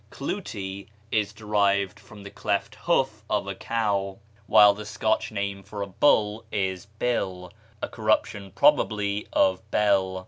[0.09, 5.83] "Clootie" is derived from the cleft hoof of a cow; while the Scotch name for
[5.83, 7.51] a bull is Bill,
[7.83, 10.19] a corruption, probably, of Bel.